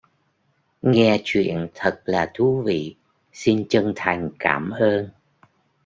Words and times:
Nghe 0.81 1.21
truyện 1.25 1.67
thật 1.73 2.01
là 2.05 2.31
thú 2.33 2.63
vị 2.65 2.95
xin 3.33 3.65
chân 3.69 3.93
thành 3.95 4.29
cảm 4.39 4.69
ơn 4.69 5.09